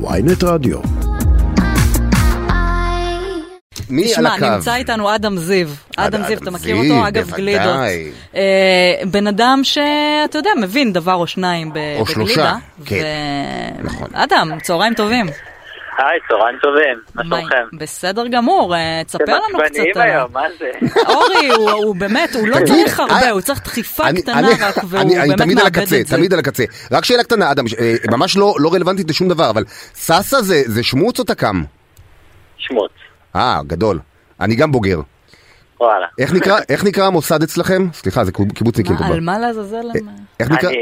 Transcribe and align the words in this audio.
ויינט 0.00 0.44
רדיו. 0.44 0.78
מי 3.90 4.02
על 4.04 4.08
תשמע, 4.10 4.34
הקו? 4.34 4.46
נמצא 4.54 4.74
איתנו 4.74 5.14
אדם 5.14 5.36
זיו. 5.38 5.68
אדם 5.96 6.22
זיו, 6.26 6.38
אתה 6.38 6.50
מכיר 6.50 6.80
זיו, 6.82 6.94
אותו? 6.94 7.08
אגב, 7.08 7.24
בוודאי. 7.24 7.42
גלידות. 7.42 7.76
אה, 8.36 8.42
בן 9.10 9.26
אדם 9.26 9.60
שאתה 9.62 10.38
יודע, 10.38 10.50
מבין 10.60 10.92
דבר 10.92 11.14
או 11.14 11.26
שניים 11.26 11.72
ב- 11.72 11.76
או 11.98 12.04
בגלידה. 12.04 12.12
שלושה, 12.12 12.54
כן. 12.84 13.02
ו- 13.80 13.84
נכון. 13.84 14.08
אדם, 14.12 14.50
צהריים 14.62 14.94
טובים. 14.94 15.26
היי, 15.98 16.18
צהריים 16.28 16.58
טובים, 16.62 17.00
מה 17.14 17.24
שלומכם? 17.24 17.76
בסדר 17.78 18.26
גמור, 18.26 18.74
אה, 18.76 19.02
תספר 19.06 19.22
לנו 19.26 19.42
אתם 19.50 19.60
עצבניים 19.64 19.90
קצת. 19.92 20.00
על- 20.00 20.08
היום, 20.10 20.32
מה 20.32 20.42
זה? 20.58 20.70
אורי, 21.14 21.48
הוא- 21.48 21.96
באמת, 21.96 22.34
הוא 22.34 22.48
לא 22.48 22.54
תגיד, 22.56 22.66
צריך 22.68 23.00
הרבה, 23.00 23.12
אה, 23.14 23.30
הוא 23.30 23.40
צריך 23.40 23.60
דחיפה 23.64 24.08
אני- 24.08 24.22
קטנה 24.22 24.38
אני- 24.38 24.48
רק, 24.60 24.74
והוא 24.88 25.00
אני- 25.02 25.18
אני 25.18 25.28
באמת 25.28 25.38
תמיד 25.42 25.58
על 25.58 25.64
מאבד 25.64 25.78
הקצה, 25.78 26.00
את 26.00 26.06
זה. 26.06 26.16
תמיד 26.16 26.32
על 26.32 26.38
הקצה. 26.38 26.64
רק 26.92 27.04
שאלה 27.04 27.22
קטנה, 27.22 27.50
אדם, 27.50 27.64
אה, 27.80 27.94
ממש 28.10 28.36
לא 28.36 28.54
לא 28.58 28.74
רלוונטית 28.74 29.10
לשום 29.10 29.28
דבר, 29.28 29.50
אבל 29.50 29.64
סאסא 29.94 30.40
זה- 30.40 30.62
זה 30.66 30.82
שמוץ 30.82 31.18
או 31.18 31.24
תק"ם? 31.24 31.64
שמוץ, 32.58 32.90
אה, 33.36 33.60
גדול. 33.66 33.98
אני 34.40 34.54
גם 34.56 34.72
בוגר. 34.72 35.00
וואלה. 35.80 36.06
איך 36.18 36.32
נקרא- 36.32 36.60
איך 36.68 36.84
נקרא 36.84 37.04
המוסד 37.06 37.42
אצלכם? 37.42 37.86
סליחה, 37.92 38.24
זה 38.24 38.32
קיבוצניקים 38.54 38.96
כבר. 38.96 39.06
על 39.06 39.20
מה 39.20 39.38
לעזאזל? 39.38 39.86
איך 40.40 40.50
נקרא? 40.50 40.68
אני 40.70 40.78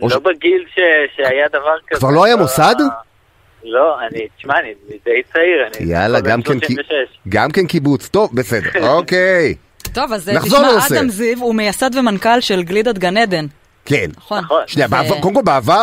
אני 0.00 0.10
ש- 0.10 0.12
לא 0.12 0.18
בגיל 0.18 0.64
ש- 0.74 0.78
שהיה 1.16 1.48
דבר 1.48 1.74
כזה. 1.88 2.00
כבר 2.00 2.10
לא 2.10 2.24
היה 2.24 2.34
לא- 2.36 2.40
מוסד? 2.42 2.74
לא, 3.64 3.96
אני, 4.00 4.20
תשמע, 4.38 4.54
אני 4.60 4.72
די 5.04 5.22
צעיר. 5.32 5.66
אני 5.80 5.92
יאללה, 5.92 6.20
גם 6.20 6.42
כן 6.42 6.60
כי- 6.60 6.74
36. 6.74 7.18
גם 7.28 7.50
כן 7.50 7.66
קיבוץ. 7.66 8.08
טוב, 8.08 8.30
בסדר. 8.34 8.70
אוקיי. 8.96 9.54
טוב, 9.92 10.12
אז 10.12 10.28
אה, 10.28 10.40
תשמע. 10.40 10.58
אדם 10.90 11.08
זיו 11.08 11.38
הוא 11.38 11.54
מייסד 11.54 11.90
ומנכ"ל 11.94 12.40
של 12.40 12.62
גלידת 12.62 12.98
גן 12.98 13.16
עדן. 13.16 13.46
כן. 13.84 14.06
נכון. 14.16 14.38
נכון. 14.38 14.62
שנייה, 14.66 14.88
בעבר- 14.88 15.20
קודם 15.20 15.34
כל 15.34 15.42
בעבר 15.44 15.82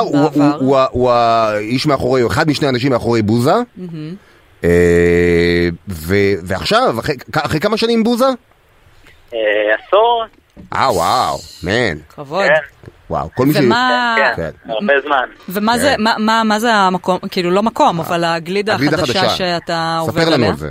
הוא- 0.92 1.12
האיש 1.12 1.86
מאחורי, 1.86 2.22
הוא 2.22 2.32
אחד 2.32 2.48
משני 2.50 2.68
האנשים 2.68 2.92
מאחורי 2.92 3.22
בוזה. 3.22 3.54
אה, 4.64 5.70
ועכשיו, 6.44 6.96
אחרי- 7.36 7.60
כמה 7.60 7.77
שנים 7.77 8.04
בוזה? 8.04 8.26
אה, 9.34 9.40
עשור? 9.88 10.24
אה, 10.74 10.92
וואו, 10.92 11.38
מן. 11.64 11.98
כבוד. 12.10 12.48
כן, 12.48 12.90
וואו, 13.10 13.30
כל 13.36 13.46
מי 13.46 13.54
ש... 13.54 13.58
ומה... 13.58 14.16
כן, 14.18 14.34
כן. 14.36 14.72
הרבה 14.72 15.02
זמן. 15.02 15.30
ומה 15.50 15.78
זה, 15.78 15.96
מה, 15.98 16.16
מה, 16.20 16.42
מה 16.46 16.60
זה 16.60 16.74
המקום, 16.74 17.20
כאילו 17.32 17.52
לא 17.52 17.64
מקום, 17.64 18.00
אבל 18.00 18.24
הגלידה 18.24 18.76
החדשה. 18.76 19.30
שאתה 19.30 19.98
עובד 20.02 20.22
ספר 20.22 20.26
לנו 20.26 20.36
עליה? 20.36 20.50
על 20.50 20.56
זה. 20.56 20.70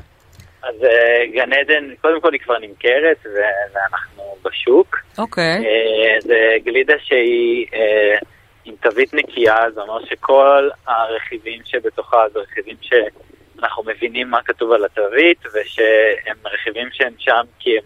אז 0.62 0.84
אה, 0.84 1.26
גן 1.32 1.52
עדן, 1.52 1.94
קודם 2.00 2.20
כל 2.20 2.32
היא 2.32 2.40
כבר 2.40 2.58
נמכרת, 2.58 3.26
ואנחנו 3.74 4.22
בשוק. 4.44 4.96
אוקיי. 5.18 5.64
אה, 5.64 6.20
זה 6.20 6.56
גלידה 6.64 6.94
שהיא 7.04 7.66
אה, 7.74 8.18
עם 8.64 8.74
תווית 8.82 9.14
נקייה, 9.14 9.56
זה 9.74 9.80
אומר 9.80 10.04
שכל 10.04 10.68
הרכיבים 10.86 11.60
שבתוכה 11.64 12.18
זה 12.32 12.38
רכיבים 12.38 12.76
שאנחנו 12.80 13.82
מבינים 13.82 14.30
מה 14.30 14.42
כתוב 14.42 14.72
על 14.72 14.84
התווית, 14.84 15.46
ושהם 15.46 16.36
רכיבים 16.44 16.88
שהם 16.92 17.12
שם 17.18 17.42
כי 17.58 17.70
הם 17.70 17.84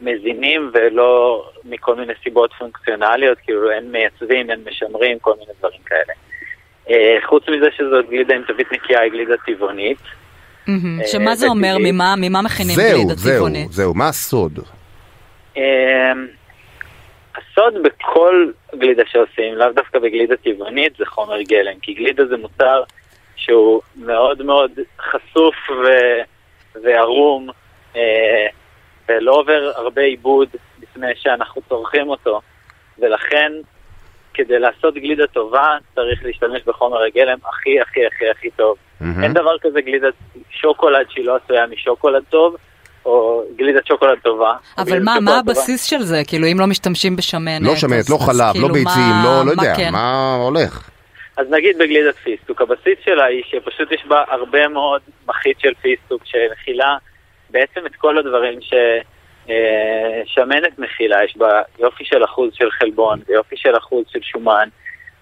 מזינים 0.00 0.70
ולא 0.74 1.44
מכל 1.64 1.94
מיני 1.94 2.12
סיבות 2.22 2.50
פונקציונליות, 2.58 3.38
כאילו 3.38 3.70
אין 3.70 3.92
מייצבים, 3.92 4.50
אין 4.50 4.60
משמרים, 4.66 5.18
כל 5.18 5.32
מיני 5.38 5.52
דברים 5.58 5.80
כאלה. 5.86 6.12
אה, 6.90 7.16
חוץ 7.26 7.44
מזה 7.48 7.66
שזאת 7.76 8.10
גלידה 8.10 8.34
עם 8.34 8.42
תווית 8.42 8.72
נקייה, 8.72 9.00
היא 9.00 9.12
גלידה 9.12 9.34
טבעונית. 9.46 9.98
אה, 10.68 10.74
שמה 11.06 11.34
זה 11.34 11.46
אומר? 11.46 11.76
ממה, 11.80 12.42
מכינים 12.42 12.74
זהו, 12.74 12.98
גלידה 12.98 13.14
זהו, 13.14 13.34
טבעונית? 13.36 13.72
זהו, 13.72 13.94
מה 13.94 14.08
הסוד? 14.08 14.58
אמ, 15.56 15.62
הסוד 17.36 17.74
בכל 17.82 18.50
גלידה 18.78 19.02
שעושים, 19.06 19.54
לאו 19.54 19.72
דווקא 19.72 19.98
בגלידה 19.98 20.36
טבעונית, 20.36 20.96
זה 20.96 21.06
חומר 21.06 21.42
גלם, 21.42 21.78
כי 21.82 21.94
גלידה 21.94 22.26
זה 22.26 22.36
מוצר 22.36 22.82
שהוא 23.36 23.80
מאוד 23.96 24.42
מאוד 24.42 24.70
חשוף 25.00 25.54
וערום, 26.84 27.48
אה, 27.96 28.46
ולא 29.08 29.32
עובר 29.32 29.72
הרבה 29.76 30.02
עיבוד 30.02 30.48
לפני 30.82 31.06
שאנחנו 31.16 31.62
צורכים 31.68 32.08
אותו, 32.08 32.40
ולכן 32.98 33.52
כדי 34.34 34.58
לעשות 34.58 34.94
גלידה 34.94 35.26
טובה 35.26 35.66
צריך 35.94 36.24
להשתמש 36.24 36.62
בחומר 36.66 37.02
הגלם 37.02 37.38
הכי 37.48 37.80
הכי 37.80 38.00
הכי 38.06 38.24
הכי 38.30 38.50
טוב. 38.50 38.76
מהמם. 39.00 39.22
אין 39.24 39.32
דבר 39.32 39.58
כזה 39.62 39.80
גלידת 39.80 40.14
שוקולד 40.50 41.06
שהיא 41.10 41.24
לא 41.24 41.36
עשויה 41.44 41.66
משוקולד 41.66 42.22
טוב, 42.30 42.56
או 43.04 43.42
גלידת 43.56 43.86
שוקולד 43.86 44.18
טובה. 44.22 44.54
אבל 44.78 45.02
מה, 45.02 45.20
מה 45.20 45.30
טובה. 45.30 45.38
הבסיס 45.38 45.84
של 45.84 46.02
זה? 46.02 46.22
כאילו, 46.26 46.46
אם 46.52 46.60
לא 46.60 46.66
משתמשים 46.66 47.16
בשמנת... 47.16 47.62
לא 47.62 47.76
שמנת, 47.76 47.98
אז- 47.98 48.10
לא 48.10 48.16
חלב, 48.18 48.38
לא 48.38 48.52
כאילו, 48.52 48.68
ביצים, 48.68 48.86
מה- 49.02 49.22
לא 49.24 49.46
לא 49.46 49.56
מה 49.56 49.64
יודע, 49.64 49.76
כן? 49.76 49.92
מה 49.92 50.34
הולך? 50.42 50.90
אז 51.36 51.46
נגיד 51.50 51.78
בגלידת 51.78 52.14
פיסטוק, 52.16 52.60
הבסיס 52.60 52.98
שלה 53.04 53.24
היא 53.24 53.42
שפשוט 53.46 53.92
יש 53.92 54.04
בה 54.08 54.24
הרבה 54.28 54.68
מאוד 54.68 55.00
מחית 55.28 55.60
של 55.60 55.72
פיסטוק 55.82 56.22
שמכילה 56.24 56.96
בעצם 57.50 57.86
את 57.86 57.96
כל 57.96 58.18
הדברים 58.18 58.58
ששמנת 60.26 60.78
מכילה, 60.78 61.24
יש 61.24 61.36
בה 61.36 61.62
יופי 61.78 62.04
של 62.04 62.24
אחוז 62.24 62.50
של 62.54 62.70
חלבון 62.70 63.20
ויופי 63.28 63.56
של 63.56 63.76
אחוז 63.76 64.04
של 64.08 64.20
שומן, 64.22 64.68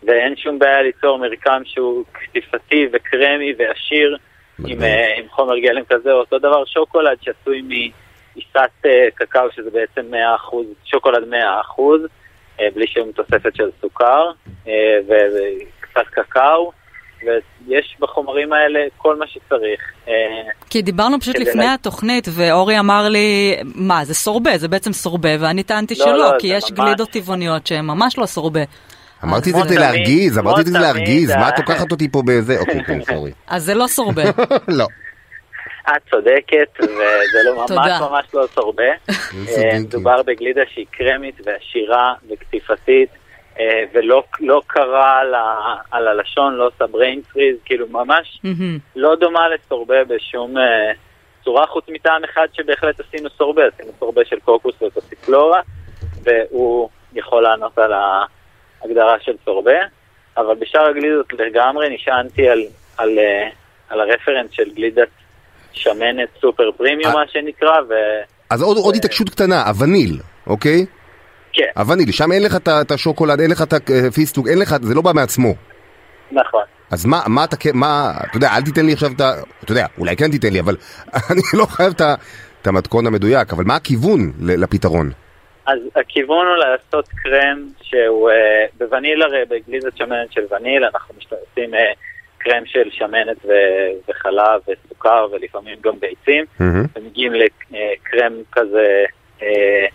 ואין 0.02 0.36
שום 0.36 0.58
בעיה 0.58 0.82
ליצור 0.82 1.18
מרקם 1.18 1.62
שהוא 1.64 2.04
קטיפתי 2.12 2.88
וקרמי 2.92 3.54
ועשיר 3.58 4.16
עם, 4.66 4.82
אה, 4.82 5.18
עם 5.18 5.28
חומר 5.28 5.58
גלם 5.58 5.84
כזה, 5.84 6.12
או 6.12 6.18
אותו 6.18 6.38
דבר. 6.38 6.64
שוקולד 6.64 7.18
שעשוי 7.22 7.62
מעיסת 7.62 8.86
אה, 8.86 9.08
קקאו, 9.14 9.52
שזה 9.52 9.70
בעצם 9.70 10.14
100%, 10.50 10.54
שוקולד 10.84 11.28
100%, 11.28 11.34
אה, 12.60 12.68
בלי 12.74 12.86
שום 12.86 13.12
תוספת 13.12 13.56
של 13.56 13.70
סוכר, 13.80 14.30
אה, 14.68 14.98
וקצת 15.06 16.06
קקאו, 16.06 16.72
ויש 17.68 17.96
בחומרים 18.00 18.52
האלה 18.52 18.80
כל 18.96 19.16
מה 19.16 19.26
שצריך. 19.26 19.80
אה, 20.08 20.12
כי 20.70 20.82
דיברנו 20.82 21.20
פשוט 21.20 21.38
לפני 21.38 21.64
לה- 21.64 21.74
התוכנית, 21.74 22.28
ואורי 22.30 22.78
אמר 22.78 23.08
לי, 23.08 23.56
מה, 23.74 24.04
זה 24.04 24.14
סורבה, 24.14 24.58
זה 24.58 24.68
בעצם 24.68 24.92
סורבה, 24.92 25.28
ואני 25.40 25.62
טענתי 25.62 25.94
לא, 25.98 26.04
שלא, 26.04 26.18
לא, 26.18 26.32
כי 26.38 26.46
יש 26.46 26.64
ממש- 26.70 26.72
גלידות 26.80 27.10
טבעוניות 27.10 27.66
שהן 27.66 27.84
ממש 27.84 28.18
לא 28.18 28.26
סורבה. 28.26 28.60
אמרתי 29.24 29.50
את 29.50 29.54
זה 29.54 29.62
כדי 29.62 29.78
להרגיז, 29.78 30.38
אמרתי 30.38 30.60
את 30.60 30.66
זה 30.66 30.72
כדי 30.72 30.80
להרגיז, 30.82 31.30
מה 31.30 31.48
את. 31.48 31.58
לוקחת 31.58 31.92
אותי 31.92 32.08
פה 32.08 32.22
בזה? 32.26 32.58
אוקיי, 32.60 32.84
כן, 32.84 33.02
סורי. 33.14 33.30
אז 33.46 33.64
זה 33.64 33.74
לא 33.74 33.86
סורבה. 33.86 34.22
לא. 34.78 34.86
את 35.88 36.02
צודקת, 36.10 36.80
וזה 36.80 36.90
לא 37.46 37.56
ממש. 37.60 37.70
ממש 38.00 38.24
לא 38.34 38.46
סורבה. 38.54 38.82
אה. 38.84 39.78
מדובר 39.80 40.22
בגלידה 40.22 40.60
שהיא 40.74 40.86
קרמית 40.90 41.34
ועשירה 41.46 42.12
וקטיפתית, 42.30 43.08
ולא 43.94 44.22
לא 44.40 44.62
קרה 44.66 45.18
על 45.20 45.34
ה- 45.34 45.74
על 45.90 46.08
הלשון, 46.08 46.54
לא 46.54 46.66
עושה 46.66 46.84
brain 46.84 47.34
freeze, 47.36 47.58
כאילו 47.64 47.86
ממש 47.90 48.40
מהמם. 48.44 48.78
לא 48.96 49.14
דומה 49.16 49.40
לסורבה 49.48 50.04
בשום 50.04 50.58
אה, 50.58 50.92
צורה, 51.44 51.66
חוץ 51.66 51.84
מטעם 51.88 52.24
אחד 52.24 52.46
שבהחלט 52.52 53.00
עשינו 53.00 53.28
סורבה, 53.38 53.62
עשינו 53.74 53.92
סורבה 53.98 54.22
של 54.24 54.36
קוקוס 54.40 54.74
ופסיפלורה, 54.82 55.60
והוא 56.22 56.88
יכול 57.14 57.42
לענות 57.42 57.78
על 57.78 57.92
ההגדרה 57.92 59.16
של 59.20 59.32
סורבה, 59.44 59.78
אבל 60.36 60.54
בשאר 60.54 60.86
הגלידות 60.86 61.32
לגמרי 61.32 61.94
נשענתי 61.94 62.48
על, 62.48 62.62
על, 62.98 63.18
אה, 63.18 63.48
על 63.88 64.00
הרפרנס 64.00 64.50
של 64.52 64.70
גלידת 64.74 65.08
שמנת 65.72 66.28
סופר 66.40 66.70
פרימיום, 66.76 67.12
אה. 67.12 67.14
מה 67.20 67.28
שנקרא, 67.28 67.80
ו... 67.88 67.94
אז 68.50 68.62
עוד 68.62 68.76
עוד 68.76 68.94
התעקשות 68.96 69.28
קטנה, 69.30 69.62
הווניל, 69.68 70.18
אוקיי? 70.46 70.86
כן, 71.54 71.66
הווניל, 71.76 72.12
שם 72.12 72.32
אין 72.32 72.42
לך 72.42 72.56
את 72.56 72.90
השוקולד, 72.90 73.40
אין 73.40 73.50
לך 73.50 73.62
את 73.62 73.72
הפיסטוק, 73.72 74.48
אין 74.48 74.58
לך, 74.58 74.76
זה 74.82 74.94
לא 74.94 75.02
בא 75.02 75.12
מעצמו. 75.14 75.54
נכון. 76.32 76.62
אז 76.90 77.06
מה, 77.06 77.20
מה 77.26 77.44
אתה, 77.44 77.56
מה, 77.74 78.12
אתה 78.30 78.36
יודע, 78.36 78.48
אל 78.56 78.62
תיתן 78.62 78.86
לי 78.86 78.92
עכשיו 78.92 79.10
את 79.16 79.20
ה... 79.20 79.32
אתה 79.64 79.72
יודע, 79.72 79.86
אולי 79.98 80.16
כן 80.16 80.30
תיתן 80.30 80.52
לי, 80.52 80.60
אבל 80.60 80.76
אני 81.30 81.42
לא 81.54 81.66
חייב 81.66 81.92
את 81.96 82.00
את 82.64 82.68
המתכון 82.68 83.06
המדויק, 83.06 83.52
אבל 83.52 83.64
מה 83.64 83.76
הכיוון 83.76 84.32
לפתרון? 84.40 85.10
אז 85.66 85.78
הכיוון 85.96 86.46
הוא 86.46 86.56
לעשות 86.56 87.08
קרם 87.08 87.68
שהוא 87.82 88.30
אה, 88.30 88.66
בווניל 88.78 89.22
הרי, 89.22 89.44
בגלידת 89.48 89.96
שמנת 89.96 90.32
של 90.32 90.40
וניל, 90.50 90.84
אנחנו 90.84 91.14
משתמשים 91.18 91.74
אה, 91.74 91.92
קרם 92.38 92.66
של 92.66 92.90
שמנת 92.90 93.44
ו- 93.44 94.10
וחלב 94.10 94.60
וסוכר 94.68 95.26
ולפעמים 95.32 95.76
גם 95.84 95.92
ביצים, 96.00 96.44
מהמם. 96.60 96.84
ומגיעים 96.96 97.32
לקרם 97.32 98.32
כזה 98.52 99.04
אה, 99.42 99.46
אה, 99.46 99.86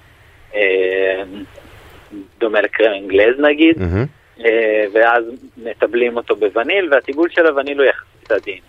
דומה 2.40 2.62
לקרם 2.62 2.92
אנגלז 2.94 3.40
נגיד. 3.40 3.78
אה, 4.46 4.86
ואז 4.94 5.24
מטבלים 5.57 6.18
אותו 6.18 6.36
בווניל, 6.36 6.94
והטיבול 6.94 7.30
של 7.30 7.46
הווניל 7.46 7.80
הוא 7.80 7.86
יחסית 7.86 8.31
עדין. 8.31 8.60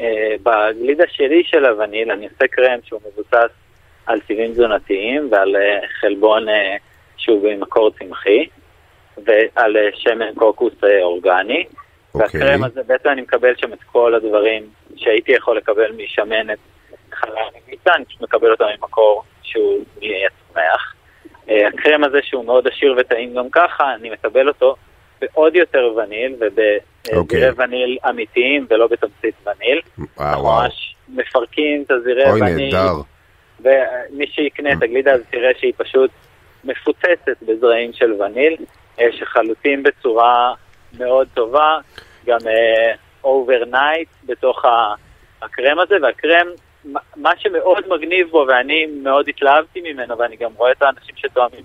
אה, 0.00 0.34
בגלידה 0.42 1.04
שלי 1.08 1.42
של 1.44 1.66
הווניל 1.66 2.10
אני 2.10 2.26
עושה 2.26 2.46
קרם 2.46 2.78
שהוא 2.84 3.00
מבוסס 3.06 3.52
על 4.06 4.20
סיבים 4.26 4.52
תזונתיים 4.52 5.28
ועל 5.30 5.56
אה, 5.56 5.80
חלבון 6.00 6.48
אה, 6.48 6.76
שהוא 7.16 7.42
במקור 7.42 7.90
צמחי, 7.90 8.46
ועל 9.24 9.76
אה, 9.76 9.88
שמן 9.94 10.34
קוקוס 10.34 10.74
אה, 10.84 11.02
אורגני. 11.02 11.64
אוקיי. 12.14 12.40
והקרם 12.40 12.64
הזה, 12.64 12.82
בעצם 12.86 13.08
אני 13.08 13.22
מקבל 13.22 13.56
שם 13.56 13.72
את 13.72 13.82
כל 13.82 14.14
הדברים 14.14 14.62
שהייתי 14.96 15.32
יכול 15.32 15.56
לקבל 15.56 15.92
משמנת 15.92 16.58
חלב 17.12 17.32
וביצה, 17.66 17.94
אני 17.94 18.04
פשוט 18.04 18.20
מקבל 18.20 18.50
אותם 18.50 18.64
ממקור 18.80 19.22
שהוא. 19.42 19.84
אה, 21.54 21.68
הקרם 21.68 22.04
הזה 22.04 22.18
שהוא 22.22 22.44
מאוד 22.44 22.68
עשיר 22.68 22.94
וטעים 22.98 23.34
גם 23.34 23.50
ככה, 23.52 23.94
אני 23.94 24.10
מקבל 24.10 24.48
אותו 24.48 24.76
בעוד 25.20 25.56
יותר 25.56 25.92
וניל 25.96 26.34
ובזירי 26.34 27.16
אוקיי. 27.16 27.50
וניל 27.56 27.98
אמיתיים 28.08 28.66
ולא 28.70 28.86
בתמצית 28.86 29.34
וניל. 29.46 29.80
אה, 30.20 30.30
אנחנו 30.30 30.44
וואו. 30.44 30.62
ממש 30.62 30.94
מפרקים 31.08 31.82
את 31.82 31.90
הזירי 31.90 32.30
אוי, 32.30 32.40
וניל. 32.42 32.74
נהדר. 32.76 32.94
ומי 33.60 34.26
שיקנה 34.26 34.72
את 34.72 34.82
הגלידה 34.82 35.12
אז 35.12 35.20
תראה 35.30 35.50
שהיא 35.58 35.72
פשוט 35.76 36.10
מפוצצת 36.64 37.42
בזרעים 37.42 37.92
של 37.92 38.12
וניל, 38.22 38.56
אה, 39.00 39.06
שחלוטים 39.12 39.82
בצורה 39.82 40.54
מאוד 40.98 41.28
טובה, 41.34 41.78
גם 42.26 42.38
overnight 43.24 44.08
בתוך 44.26 44.64
ה- 44.64 44.94
הקרם 45.42 45.78
הזה, 45.78 45.94
והקרם, 46.02 46.46
מה- 47.16 47.30
שמאוד 47.38 47.84
מגניב 47.88 48.28
בו, 48.30 48.46
ואני 48.48 48.86
מאוד 49.02 49.28
התלהבתי 49.28 49.80
ממנו, 49.80 50.18
ואני 50.18 50.36
גם 50.36 50.50
רואה 50.56 50.72
את 50.72 50.82
האנשים 50.82 51.14
שתואמים 51.16 51.60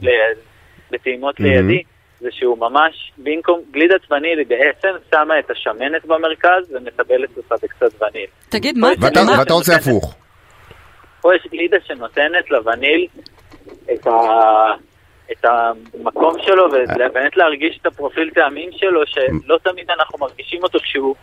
בטעימות 0.92 1.40
מהמם. 1.40 1.68
לידי, 1.70 1.84
זה 2.20 2.30
שהוא 2.32 2.58
ממש, 2.58 3.12
במקום 3.18 3.62
גלידת 3.72 4.12
וניל, 4.12 4.44
בעצם 4.44 4.90
שמה 5.12 5.40
את 5.40 5.52
השמנת 5.52 6.06
במרכז 6.06 6.72
ומטבלת 6.76 7.38
אותה 7.38 7.56
בקצת 7.64 8.02
וניל. 8.02 8.26
תגיד, 8.50 8.78
מה... 8.78 8.88
ואתה 9.02 9.20
מה- 9.24 9.40
ואתה 9.40 9.54
רוצה 9.54 9.76
הפוך. 9.76 10.16
פה 11.22 11.36
יש 11.36 11.48
גלידה 11.52 11.78
שנותנת 11.88 12.52
לווניל 12.52 13.08
את, 13.94 14.08
ה... 14.08 14.12
את 15.32 15.46
המקום 15.46 16.34
שלו 16.46 16.66
ובאמת 16.66 17.38
להרגיש 17.38 17.78
את 17.82 17.86
הפרופיל 17.86 18.30
טעמים 18.30 18.70
שלו 18.72 19.02
שלא 19.06 19.58
תמיד 19.64 19.92
אנחנו 19.92 20.18
מרגישים 20.20 20.64
אותו 20.64 20.80
כשהוא 20.80 21.16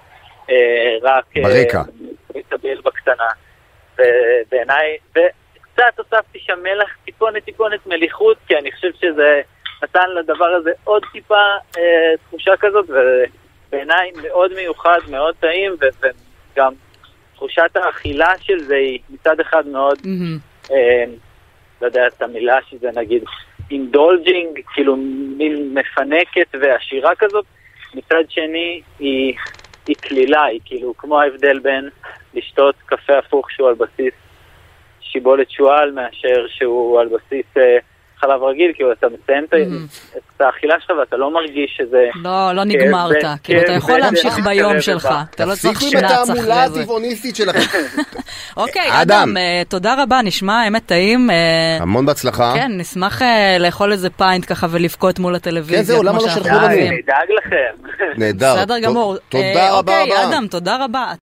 אה, 0.50 0.54
רק 1.02 1.24
אה, 1.36 1.42
ברקע. 1.42 1.82
מטבל 2.36 2.80
בקטנה. 2.84 3.26
ובעיניי, 3.98 4.96
וקצת 5.10 5.98
הוספתי 5.98 6.38
שם 6.38 6.58
מלח, 6.62 6.96
טיפונת 7.04 7.44
טיפונת 7.44 7.86
מליחות 7.86 8.36
כי 8.46 8.56
אני 8.56 8.72
חושב 8.72 8.92
שזה 9.00 9.40
נתן 9.82 10.10
לדבר 10.10 10.54
הזה 10.60 10.70
עוד 10.84 11.02
טיפה 11.12 11.44
אה, 11.78 11.82
תחושה 12.28 12.56
כזאת 12.60 12.90
ובעיניי 12.90 14.12
מאוד 14.22 14.54
מיוחד, 14.54 14.98
מאוד 15.10 15.34
טעים 15.40 15.72
ו- 15.80 16.08
וגם 16.54 16.72
תחושת 17.34 17.70
האכילה 17.76 18.32
של 18.40 18.60
זה 18.62 18.74
היא 18.74 18.98
מצד 19.10 19.40
אחד 19.40 19.66
מאוד 19.66 19.98
מהמם. 20.04 20.38
אה, 20.70 21.04
לא 21.80 21.86
יודע 21.86 22.06
את 22.06 22.22
המילה 22.22 22.58
שזה 22.70 22.90
נגיד 22.96 23.24
indulging, 23.70 24.60
כאילו 24.74 24.96
מין 25.36 25.74
מפנקת 25.74 26.54
ועשירה 26.60 27.14
כזאת, 27.18 27.44
מצד 27.94 28.24
שני 28.28 28.82
היא, 28.98 29.34
היא 29.86 29.96
קלילה, 30.00 30.44
היא 30.44 30.60
כאילו 30.64 30.94
כמו 30.98 31.20
ההבדל 31.20 31.58
בין 31.58 31.88
לשתות 32.36 32.74
קפה 32.86 33.18
הפוך 33.18 33.50
שהוא 33.50 33.68
על 33.68 33.74
בסיס 33.74 34.14
שיבולת 35.00 35.50
שועל 35.50 35.90
מאשר 35.90 36.46
שהוא 36.48 37.00
על 37.00 37.08
בסיס 37.08 37.46
אה, 37.56 37.62
חלב 38.20 38.42
רגיל, 38.42 38.70
כאילו 38.74 38.92
אתה 38.92 39.06
מסיים 39.06 39.44
ה- 39.52 39.56
Mhm. 39.56 40.16
את 40.16 40.40
האכילה 40.40 40.74
שלך 40.80 40.90
ואתה 41.00 41.16
לא 41.16 41.30
מרגיש 41.34 41.74
שזה... 41.76 42.04
לא, 42.24 42.52
לא 42.52 42.64
נגמרת. 42.64 43.16
כן, 43.22 43.28
כאילו, 43.44 43.60
אתה 43.60 43.66
כן, 43.68 43.76
יכול 43.76 43.94
כן, 43.94 44.00
להמשיך 44.00 44.32
כן, 44.34 44.42
ביום 44.44 44.72
כן, 44.72 44.80
שלך. 44.80 45.02
כן. 45.02 45.14
אתה 45.34 45.44
לא 45.44 45.54
צריך 45.54 45.78
תפסיקו 45.78 45.96
עם 45.98 46.08
שנץ 46.08 46.10
התעמולה 46.28 46.68
זה. 46.68 46.80
הטבעוניסטית 46.80 47.36
שלכם. 47.36 47.60
אוקיי, 48.62 48.88
אדם. 49.02 49.36
אה, 49.36 49.62
תודה 49.68 50.02
רבה, 50.02 50.20
נשמע 50.24 50.54
האמת 50.62 50.86
טעים. 50.86 51.30
אה, 51.30 51.78
המון 51.80 52.06
בהצלחה. 52.06 52.52
כן, 52.54 52.70
נשמח 52.78 53.22
אה, 53.22 53.56
לאכול 53.60 53.92
איזה 53.92 54.10
פיינט 54.10 54.44
ככה 54.48 54.66
ולבכות 54.70 55.18
מול 55.18 55.34
הטלוויזיה. 55.34 55.76
כן, 55.78 55.82
זהו, 55.84 56.02
למה 56.02 56.18
לא 56.18 56.28
שלחו 56.28 56.48
לנו? 56.48 56.68
נדאג 56.68 57.28
לכם. 57.38 57.92
נהדר. 58.16 58.54
בסדר 58.56 58.78
גמור. 58.78 59.16
תודה 59.28 59.44
אה, 59.44 59.78
רבה 59.78 60.00
אוקיי, 60.02 60.12
רבה. 60.16 60.28
אדם, 60.36 60.46
תודה 60.50 60.84
רבה. 60.84 61.12